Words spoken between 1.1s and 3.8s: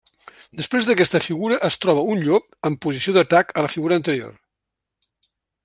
figura es troba un llop en posició d'atac a la